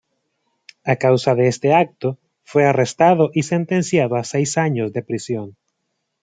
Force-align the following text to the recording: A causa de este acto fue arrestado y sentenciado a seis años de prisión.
A 0.93 0.95
causa 1.05 1.31
de 1.35 1.45
este 1.47 1.75
acto 1.75 2.17
fue 2.43 2.65
arrestado 2.65 3.29
y 3.35 3.43
sentenciado 3.43 4.15
a 4.15 4.23
seis 4.23 4.57
años 4.57 4.91
de 4.93 5.03
prisión. 5.03 5.57